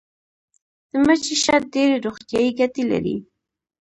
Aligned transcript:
د 0.89 0.91
مچۍ 1.05 1.35
شات 1.43 1.63
ډیرې 1.73 1.95
روغتیایي 2.05 2.51
ګټې 2.59 2.83
لري 2.91 3.15